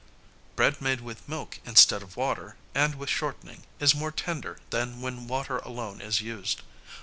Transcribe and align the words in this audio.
Bread 0.55 0.81
made 0.81 1.01
with 1.01 1.29
milk 1.29 1.59
instead 1.63 2.01
of 2.01 2.17
water, 2.17 2.55
and 2.73 2.95
with 2.95 3.07
shortening, 3.07 3.65
is 3.79 3.93
more 3.93 4.11
tender 4.11 4.57
than 4.71 4.99
when 4.99 5.27
water 5.27 5.59
alone 5.59 6.01
is 6.01 6.21
used. 6.21 6.63